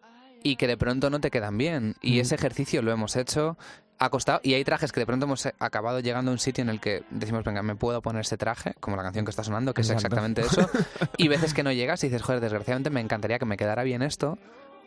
[0.43, 1.95] y que de pronto no te quedan bien.
[2.01, 2.21] Y Mm.
[2.21, 3.57] ese ejercicio lo hemos hecho,
[4.01, 6.71] ha costado, y hay trajes que de pronto hemos acabado llegando a un sitio en
[6.71, 9.75] el que decimos, venga, me puedo poner este traje, como la canción que está sonando,
[9.75, 9.99] que Exacto.
[9.99, 10.69] es exactamente eso,
[11.19, 14.01] y veces que no llegas y dices, joder, desgraciadamente me encantaría que me quedara bien
[14.01, 14.39] esto,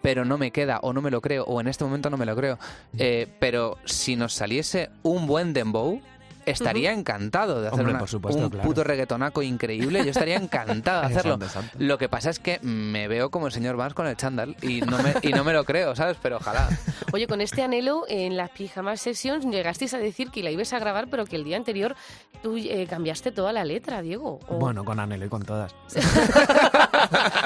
[0.02, 2.26] pero no me queda, o no me lo creo, o en este momento no me
[2.26, 2.58] lo creo.
[2.98, 6.02] Eh, pero si nos saliese un buen dembow,
[6.46, 8.68] estaría encantado de hacer Hombre, una- por supuesto, un claro.
[8.68, 10.04] puto reggaetonaco increíble.
[10.04, 11.40] Yo estaría encantado de hacerlo.
[11.78, 14.82] Lo que pasa es que me veo como el señor Vance con el chándal y
[14.82, 16.18] no me, y no me lo creo, ¿sabes?
[16.22, 16.70] Pero ojalá.
[17.12, 20.80] Oye, con este anhelo, en las Pijamas Sessions llegasteis a decir que la ibas a
[20.80, 21.96] grabar, pero que el día anterior
[22.44, 24.40] tú eh, cambiaste toda la letra, Diego.
[24.48, 24.60] ¿o?
[24.60, 25.74] Bueno, con Anhelo y con todas.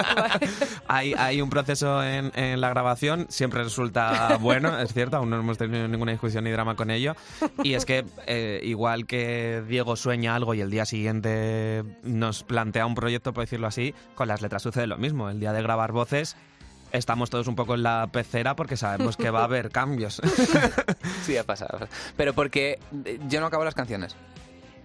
[0.88, 5.40] hay, hay un proceso en, en la grabación, siempre resulta bueno, es cierto, aún no
[5.40, 7.16] hemos tenido ninguna discusión ni drama con ello.
[7.64, 12.86] Y es que eh, igual que Diego sueña algo y el día siguiente nos plantea
[12.86, 15.30] un proyecto, por decirlo así, con las letras sucede lo mismo.
[15.30, 16.36] El día de grabar voces
[16.92, 20.22] estamos todos un poco en la pecera porque sabemos que va a haber cambios.
[21.24, 21.88] Sí, ha pasado.
[22.16, 24.16] Pero porque eh, yo no acabo las canciones.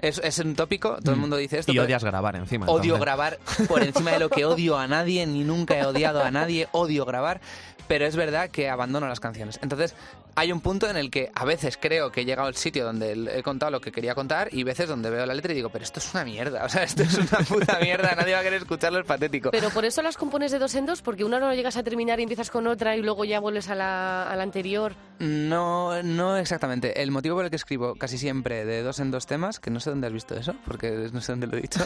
[0.02, 1.70] Es, es un tópico, todo el mundo dice esto.
[1.72, 2.66] y pero odias grabar encima.
[2.66, 3.00] Odio entonces.
[3.00, 3.38] grabar
[3.68, 7.04] por encima de lo que odio a nadie, ni nunca he odiado a nadie, odio
[7.04, 7.40] grabar,
[7.86, 9.60] pero es verdad que abandono las canciones.
[9.62, 9.94] Entonces,
[10.35, 13.12] hay un punto en el que a veces creo que he llegado al sitio donde
[13.38, 15.85] he contado lo que quería contar y veces donde veo la letra y digo, pero
[15.85, 18.62] esto es una mierda, o sea, esto es una puta mierda, nadie va a querer
[18.62, 19.51] escucharlo, es patético.
[19.51, 21.83] Pero por eso las compones de dos en dos, porque una no la llegas a
[21.83, 24.95] terminar y empiezas con otra y luego ya vuelves a la, a la anterior.
[25.18, 27.03] No, no exactamente.
[27.03, 29.81] El motivo por el que escribo casi siempre de dos en dos temas, que no
[29.81, 31.81] sé dónde has visto eso, porque no sé dónde lo he dicho.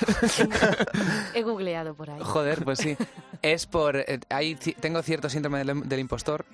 [1.34, 2.20] He googleado por ahí.
[2.22, 2.96] Joder, pues sí.
[3.42, 3.96] Es por.
[3.96, 6.44] eh, hay tengo cierto síndrome del, del impostor.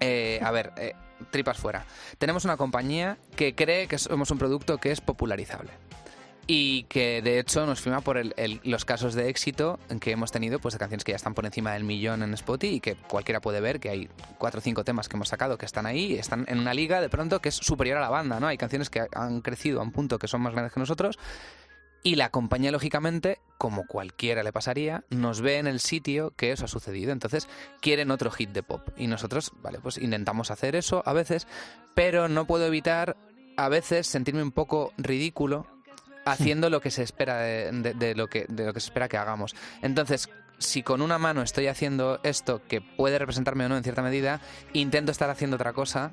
[0.00, 0.94] Eh, a ver, eh,
[1.30, 1.84] tripas fuera.
[2.18, 5.70] Tenemos una compañía que cree que somos un producto que es popularizable.
[6.46, 8.34] Y que de hecho nos firma por el-
[8.64, 11.74] los casos de éxito que hemos tenido, pues de canciones que ya están por encima
[11.74, 15.08] del millón en Spotify y que cualquiera puede ver que hay cuatro o cinco temas
[15.08, 17.98] que hemos sacado que están ahí están en una liga de pronto que es superior
[17.98, 18.48] a la banda, ¿no?
[18.48, 21.20] Hay canciones que han crecido a un punto que son más grandes que nosotros
[22.02, 26.64] y la compañía, lógicamente, como cualquiera le pasaría, nos ve en el sitio que eso
[26.64, 27.12] ha sucedido.
[27.12, 27.48] Entonces,
[27.80, 28.88] quieren otro hit de pop.
[28.96, 31.46] Y nosotros, vale, pues intentamos hacer eso a veces,
[31.94, 33.16] pero no puedo evitar
[33.56, 35.66] a veces sentirme un poco ridículo
[36.24, 39.08] haciendo lo que se espera de, de- de lo que de lo que se espera
[39.08, 39.54] que hagamos.
[39.82, 44.02] Entonces, si con una mano estoy haciendo esto que puede representarme o no en cierta
[44.02, 44.40] medida,
[44.72, 46.12] intento estar haciendo otra cosa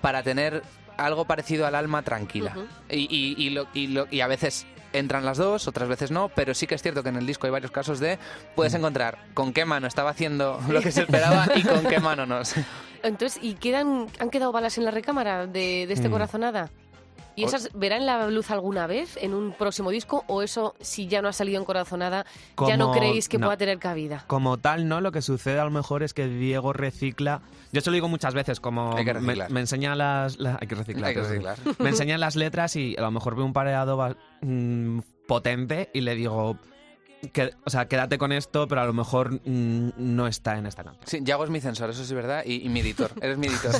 [0.00, 0.62] para tener
[0.96, 2.54] algo parecido al alma tranquila.
[2.88, 4.66] Y, y- y lo- y lo- y a veces
[4.98, 7.46] entran las dos, otras veces no, pero sí que es cierto que en el disco
[7.46, 8.18] hay varios casos de
[8.54, 12.26] puedes encontrar con qué mano estaba haciendo lo que se esperaba y con qué mano
[12.26, 12.40] no.
[13.02, 16.12] Entonces, ¿y quedan, han quedado balas en la recámara de, de este Mm.
[16.12, 16.70] corazonada?
[17.36, 20.24] ¿Y esas verán la luz alguna vez en un próximo disco?
[20.28, 22.24] ¿O eso, si ya no ha salido en corazonada,
[22.68, 23.46] ya no creéis que no.
[23.46, 24.24] pueda tener cabida?
[24.26, 25.00] Como tal, ¿no?
[25.00, 27.40] Lo que sucede a lo mejor es que Diego recicla.
[27.72, 29.50] Yo se lo digo muchas veces, como Hay que me, reciclar.
[29.50, 30.38] me enseña las.
[30.38, 31.08] la- hay que reciclar.
[31.08, 31.32] Hay que sí, sí.
[31.38, 31.58] reciclar.
[31.80, 36.14] Me enseñan las letras y a lo mejor veo un pareado mm, potente y le
[36.14, 36.56] digo.
[37.32, 40.84] Que, o sea, quédate con esto, pero a lo mejor mm, no está en esta
[40.84, 41.04] canción.
[41.06, 43.10] Sí, Yago es mi censor, eso sí es verdad, y, y mi editor.
[43.20, 43.72] Eres mi editor.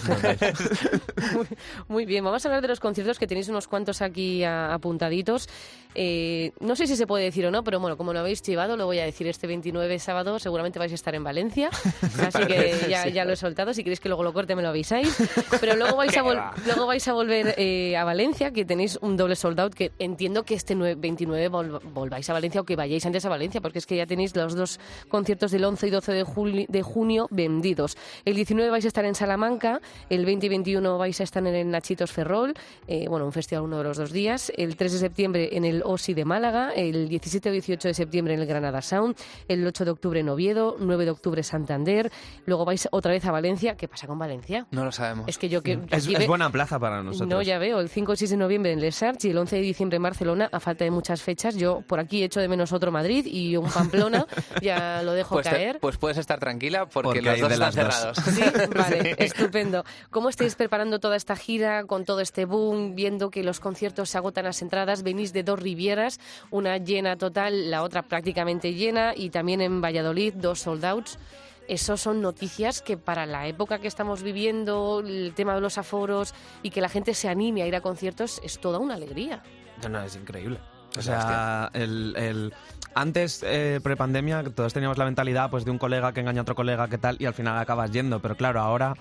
[1.89, 5.49] Muy bien, vamos a hablar de los conciertos que tenéis unos cuantos aquí a- apuntaditos.
[5.97, 8.77] Eh, no sé si se puede decir o no, pero bueno, como lo habéis llevado,
[8.77, 11.71] lo voy a decir este 29 sábado, seguramente vais a estar en Valencia,
[12.27, 14.71] así que ya, ya lo he soltado, si queréis que luego lo corte me lo
[14.71, 15.17] avisáis,
[15.61, 19.17] pero luego vais a, vol- luego vais a volver eh, a Valencia, que tenéis un
[19.17, 22.75] doble sold out, que entiendo que este nue- 29 vol- volváis a Valencia o que
[22.75, 25.91] vayáis antes a Valencia, porque es que ya tenéis los dos conciertos del 11 y
[25.91, 27.97] 12 de, juli- de junio vendidos.
[28.25, 31.55] El 19 vais a estar en Salamanca, el 20 y 21 vais a estar en
[31.55, 32.55] el Nachitos Ferrol,
[32.87, 35.83] eh, bueno, un festival uno de los dos días, el 3 de septiembre en el
[35.85, 39.17] OSI de Málaga, el 17 o 18 de septiembre en el Granada Sound,
[39.49, 42.11] el 8 de octubre en Oviedo, 9 de octubre Santander,
[42.47, 43.77] luego vais otra vez a Valencia.
[43.77, 44.67] ¿Qué pasa con Valencia?
[44.71, 45.27] No lo sabemos.
[45.29, 45.79] Es que yo que...
[45.91, 47.29] Es, es buena plaza para nosotros.
[47.29, 49.57] no, ya veo, el 5 y 6 de noviembre en Les Arts y el 11
[49.57, 51.57] de diciembre en Barcelona, a falta de muchas fechas.
[51.57, 54.27] Yo por aquí echo de menos otro Madrid y un Pamplona,
[54.63, 55.79] ya lo dejo Pues, te- caer.
[55.81, 58.17] pues puedes estar tranquila porque, Porque los hay dos de están las cerrados.
[58.25, 58.35] dos.
[58.35, 58.43] Sí,
[58.77, 59.85] vale, estupendo.
[60.11, 64.19] ¿Cómo estáis preparando toda esta gira con todo este boom, viendo que los conciertos se
[64.19, 65.03] agotan las entradas?
[65.03, 70.35] Venís de dos Rivieras, una llena total, la otra prácticamente llena, y también en Valladolid
[70.35, 71.19] dos sold outs.
[71.67, 76.35] Esos son noticias que para la época que estamos viviendo, el tema de los aforos
[76.63, 79.43] y que la gente se anime a ir a conciertos, es toda una alegría.
[79.83, 80.59] No, no, es increíble.
[80.99, 82.53] O sea, el, el-
[82.95, 86.55] antes, eh, prepandemia, todos teníamos la mentalidad pues, de un colega que engaña a otro
[86.55, 88.21] colega, que tal, y al final acabas yendo.
[88.21, 88.95] Pero claro, ahora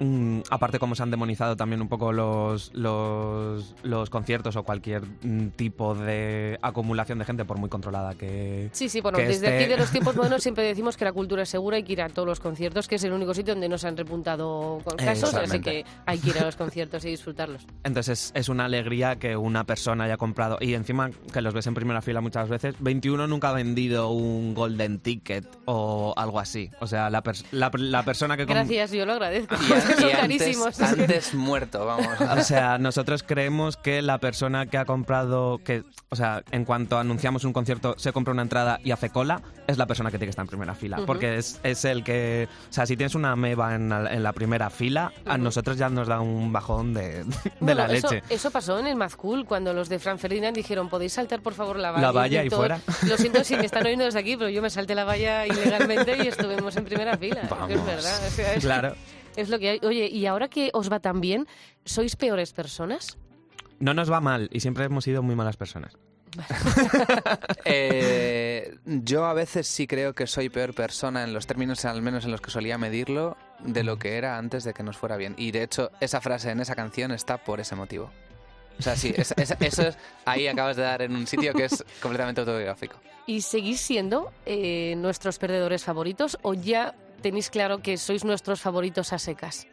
[0.00, 5.02] mm, aparte como se han demonizado también un poco los, los, los conciertos o cualquier
[5.22, 9.56] mm, tipo de acumulación de gente, por muy controlada que Sí, sí, bueno, desde esté-
[9.56, 12.02] aquí de los tiempos modernos siempre decimos que la cultura es segura, hay que ir
[12.02, 14.96] a todos los conciertos, que es el único sitio donde no se han repuntado con
[14.96, 17.66] casos, así que hay que ir a los conciertos y disfrutarlos.
[17.84, 21.66] Entonces es, es una alegría que una persona haya comprado y encima que los ves
[21.66, 22.74] en primera fila muchas veces.
[22.80, 26.70] 21 nunca ha vendido un golden ticket o algo así.
[26.80, 28.44] O sea, la, pers- la, la persona que...
[28.44, 29.54] Gracias, yo lo agradezco.
[30.00, 30.80] Son carísimos.
[30.80, 32.06] antes, antes muerto, vamos.
[32.20, 36.98] O sea, nosotros creemos que la persona que ha comprado, que, o sea, en cuanto
[36.98, 40.26] anunciamos un concierto, se compra una entrada y hace cola, es la persona que tiene
[40.26, 40.98] que estar en primera fila.
[41.06, 44.32] Porque es, es el que, o sea, si tienes una meba en la, en la
[44.32, 48.24] primera fila, a nosotros ya nos da un bajón de, de Bueno, la eso, leche.
[48.30, 51.54] Eso pasó en el Mad Cool, cuando los de Fran Ferdinand dijeron, podéis saltar por
[51.54, 52.02] favor la valla.
[52.06, 52.80] La valla y todo- fuera.
[53.08, 56.16] Lo siento si me están oyendo desde aquí, pero yo me salté la valla ilegalmente
[56.24, 57.42] y estuvimos en primera fila.
[57.42, 57.86] Es que es Vamos.
[57.86, 58.20] verdad.
[58.26, 58.94] o sea, es, Claro.
[59.36, 59.80] Es lo que hay.
[59.82, 61.46] Oye, y ahora que os va tan bien,
[61.84, 63.18] ¿sois peores personas?
[63.80, 65.92] No nos va mal y siempre hemos sido muy malas personas.
[67.66, 72.24] Eh, yo a veces sí creo que soy peor persona en los términos, al menos
[72.24, 75.34] en los que solía medirlo, de lo que era antes de que nos fuera bien.
[75.38, 78.10] Y de hecho, esa frase en esa canción está por ese motivo.
[78.78, 81.64] O sea, sí, es- es- eso es, ahí acabas de dar en un sitio que
[81.66, 82.96] es completamente autobiográfico.
[83.26, 86.94] ¿Y seguís siendo eh, nuestros perdedores favoritos o ya
[87.24, 89.66] tenéis claro que sois nuestros favoritos a secas?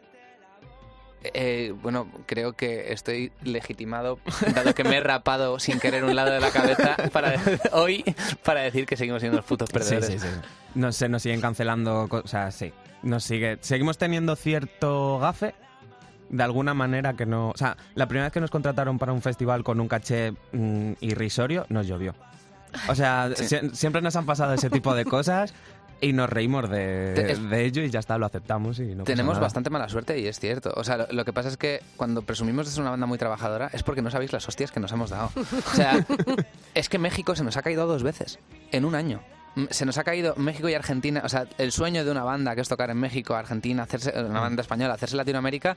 [1.34, 4.18] Eh, bueno, creo que estoy legitimado,
[4.54, 7.34] dado que me he rapado sin querer un lado de la cabeza para
[7.72, 8.02] hoy,
[8.42, 10.06] para decir que seguimos siendo los putos perdedores.
[10.06, 10.48] Sí, sí, sí.
[10.74, 12.72] Nos, se nos siguen cancelando, co- o sea, sí.
[13.04, 15.54] Nos sigue, seguimos teniendo cierto gafe,
[16.28, 17.50] de alguna manera que no...
[17.50, 20.92] O sea, la primera vez que nos contrataron para un festival con un caché mm,
[21.02, 22.14] irrisorio, nos llovió.
[22.88, 23.58] O sea, Sí.
[23.74, 25.52] siempre nos han pasado ese tipo de cosas
[26.02, 29.04] y nos reímos de, Te- es- de ello y ya está, lo aceptamos y no
[29.04, 29.46] pasa Tenemos nada.
[29.46, 30.72] bastante mala suerte y es cierto.
[30.76, 33.16] O sea, lo, lo que pasa es que cuando presumimos de ser una banda muy
[33.18, 35.30] trabajadora es porque no sabéis las hostias que nos hemos dado.
[35.36, 36.04] O sea,
[36.74, 38.38] es que México se nos ha caído dos veces
[38.72, 39.20] en un año.
[39.54, 41.22] Mm, Se nos ha caído México y Argentina.
[41.24, 44.40] O sea, el sueño de una banda que es tocar en México, Argentina, hacerse una
[44.40, 45.76] banda española, hacerse Latinoamérica.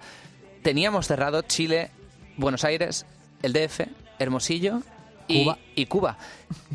[0.64, 1.92] Teníamos cerrado Chile,
[2.38, 3.06] Buenos Aires,
[3.44, 3.82] el DF,
[4.18, 4.82] Hermosillo
[5.28, 5.58] y Cuba.
[5.76, 6.18] y Cuba.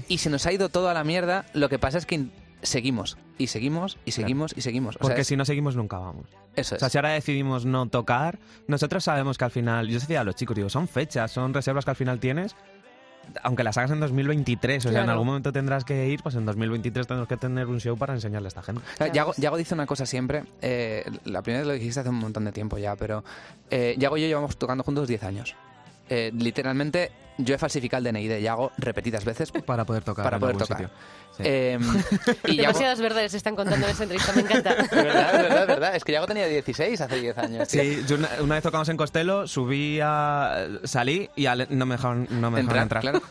[0.08, 1.46] Y se nos ha ido todo a la mierda.
[1.54, 2.26] Lo que pasa es que
[2.62, 4.96] seguimos y seguimos y seguimos y seguimos.
[4.96, 6.26] O sea, Porque es- si no seguimos nunca vamos.
[6.56, 6.80] eso O es.
[6.80, 10.34] sea, si ahora decidimos no tocar, nosotros sabemos que al final, yo decía a los
[10.34, 12.56] chicos, digo, son fechas, son reservas que al final tienes,
[13.42, 16.44] aunque las hagas en 2023, o sea, en algún momento tendrás que ir, pues en
[16.46, 18.82] 2023 tenemos que tener un show para enseñarle a esta gente.
[18.96, 22.16] Claro, Yago, Yago dice una cosa siempre, eh, la primera vez lo dijiste hace un
[22.16, 23.22] montón de tiempo ya, pero
[23.70, 25.54] eh, Yago y yo llevamos tocando juntos 10 años.
[26.12, 29.52] Eh, literalmente, yo he falsificado el DNI de Yago repetidas veces.
[29.66, 30.24] Para poder tocar.
[30.24, 30.76] Para poder tocar.
[30.78, 30.90] sitio.
[31.36, 31.42] Sí.
[31.46, 31.78] Eh,
[32.48, 34.72] y Yago, Demasiadas verdades se están contando en esta entrevista, me encanta.
[34.80, 35.96] es verdad, es verdad, es verdad.
[35.96, 37.68] Es que Yago tenía 16 hace 10 años.
[37.68, 37.82] tío.
[37.82, 40.66] Sí, yo una, una vez tocamos en Costello, subí a...
[40.82, 43.02] salí y al- no me dejaron, no me dejaron entrar.
[43.02, 43.22] claro.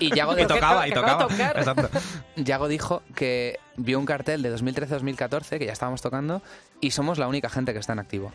[0.00, 1.28] Y Yago, Y dijo- tocaba, y Que de tocaba.
[1.54, 1.90] Exacto.
[2.36, 6.42] Yago dijo que vio un cartel de 2013-2014, que ya estábamos tocando,
[6.80, 8.32] y somos la única gente que está en activo.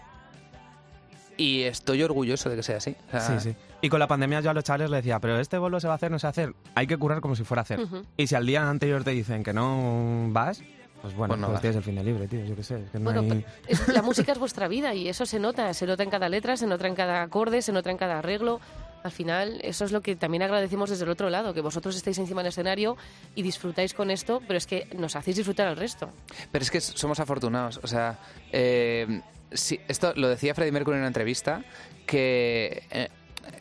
[1.37, 2.95] Y estoy orgulloso de que sea así.
[3.07, 3.55] O sea, Sí, sí.
[3.81, 5.93] Y con la pandemia yo a los chavales les decía, pero este bolo se va
[5.93, 6.53] a hacer, no se va a hacer.
[6.75, 7.79] Hay que curar como si fuera a hacer.
[7.81, 8.05] Ujú.
[8.17, 10.61] Y si al día anterior te dicen que no vas,
[11.01, 12.45] pues bueno, Pues no pues tienes el fin de libre, tío.
[12.45, 12.75] Yo qué sé.
[12.83, 15.73] es que no Bueno, hay- es- la música es vuestra vida y eso se nota,
[15.73, 18.61] se nota en cada letra, se nota en cada acorde, se nota en cada arreglo.
[19.03, 22.17] Al final, eso es lo que también agradecemos desde el otro lado, que vosotros estáis
[22.19, 22.95] encima del escenario
[23.35, 26.09] y disfrutáis con esto, pero es que nos hacéis disfrutar al resto.
[26.53, 27.81] Pero es que somos afortunados.
[27.83, 28.17] O sea,
[28.53, 29.19] eh,
[29.53, 31.63] sí, esto lo decía Freddie Mercury en una entrevista,
[32.05, 33.09] que eh,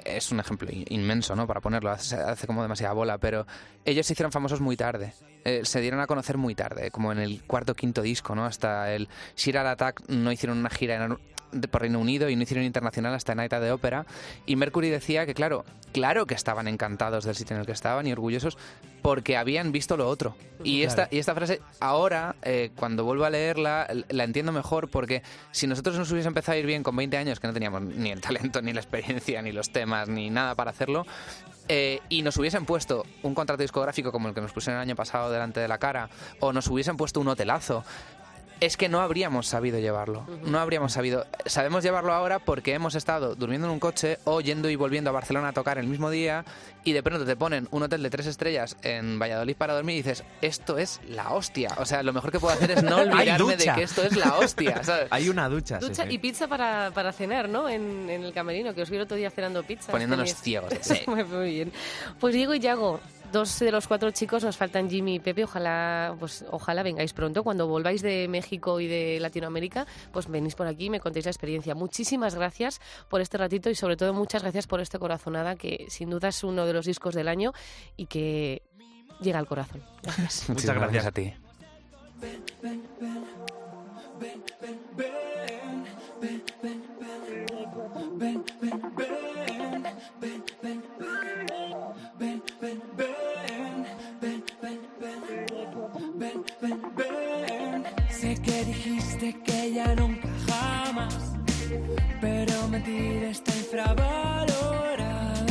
[0.05, 1.47] es un ejemplo in- inmenso, ¿no?
[1.47, 3.47] Para ponerlo, hace, como demasiada bola, pero
[3.85, 5.13] ellos se hicieron famosos muy tarde.
[5.45, 8.45] Eh, se dieron a conocer muy tarde, como en el cuarto quinto disco, ¿no?
[8.45, 10.95] Hasta el Sheer Attack no hicieron una gira
[11.53, 14.07] de- por Reino Unido y no hicieron internacional hasta Night at the Opera.
[14.47, 18.07] Y Mercury decía que, claro, claro que estaban encantados del sitio en el que estaban
[18.07, 18.59] y orgullosos
[19.03, 20.37] porque habían visto lo otro.
[20.65, 25.23] Y, esta, y esta frase, ahora, eh, cuando vuelvo a leerla, la entiendo mejor porque
[25.51, 28.11] si nosotros nos hubiese empezado a ir bien con 20 años, que no teníamos ni
[28.13, 31.05] el talento, ni la experiencia, ni los temas, ni nada para hacerlo,
[31.69, 34.97] eh, y nos hubiesen puesto un contrato discográfico como el que nos pusieron el año
[34.97, 37.85] pasado delante de la cara, o nos hubiesen puesto un hotelazo,
[38.65, 40.25] es que no habríamos sabido llevarlo.
[40.45, 41.27] No habríamos sabido.
[41.47, 45.13] Sabemos llevarlo ahora porque hemos estado durmiendo en un coche o yendo y volviendo a
[45.13, 46.45] Barcelona a tocar el mismo día
[46.85, 49.99] y de pronto te ponen un hotel de tres estrellas en Valladolid para dormir y
[50.03, 51.71] dices, esto es la hostia.
[51.79, 54.37] O sea, lo mejor que puedo hacer es no olvidarme de que esto es la
[54.39, 54.85] hostia.
[54.85, 55.09] ¿sabes?
[55.11, 56.15] Hay una ducha, Ducha sí.
[56.15, 57.69] y pizza para, para cenar, ¿no?
[57.69, 59.91] En, en el camerino, que os vi el otro día cenando pizza.
[59.91, 60.73] Poniéndonos Tenéis- ciegos.
[60.83, 61.73] Sí, muy bien.
[62.21, 63.01] Pues Diego y Yago,
[63.33, 65.45] dos de los cuatro chicos nos faltan Jimmy y Pepe.
[65.45, 67.43] Ojalá, pues, ojalá vengáis pronto.
[67.43, 71.31] Cuando volváis de México y de Latinoamérica, pues venís por aquí y me contéis la
[71.31, 71.75] experiencia.
[71.75, 76.11] Muchísimas gracias por este ratito y sobre todo muchas gracias por este corazonada que sin
[76.11, 77.53] duda es uno de los discos del año
[77.97, 78.63] y que
[79.21, 79.83] llega al corazón.
[80.03, 80.49] Gracias.
[80.49, 81.33] Muchas gracias a ti.
[98.11, 101.33] Sé que dijiste que ya nunca jamás,
[102.21, 105.47] pero mentir está infravalorado.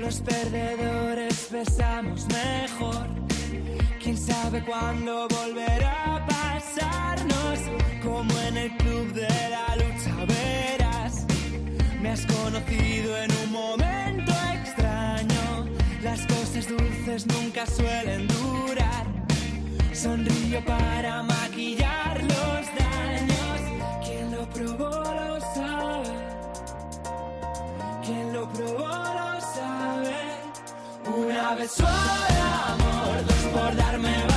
[0.00, 3.06] Los perdedores besamos mejor.
[4.02, 7.60] Quién sabe cuándo volverá a pasarnos,
[8.02, 9.93] como en el club de la verás.
[12.04, 15.66] Me has conocido en un momento extraño.
[16.02, 19.06] Las cosas dulces nunca suelen durar.
[19.94, 24.04] Sonrío para maquillar los daños.
[24.04, 26.14] Quien lo probó lo sabe.
[28.04, 30.20] Quien lo probó lo sabe.
[31.06, 32.36] Una vez suave
[32.66, 34.33] amor, dos por darme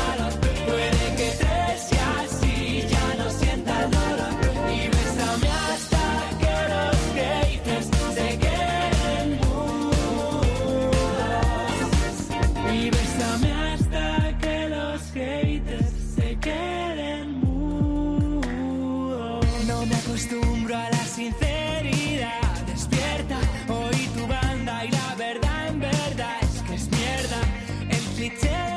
[28.48, 28.77] El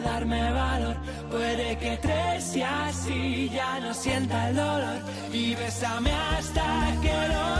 [0.00, 0.96] darme valor.
[1.30, 4.98] Puede que tres y así ya no sienta el dolor.
[5.32, 6.62] Y bésame hasta
[7.02, 7.59] que se